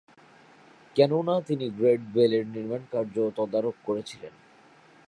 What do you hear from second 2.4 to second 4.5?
নির্মাণ কার্য তদারক করেছিলেন।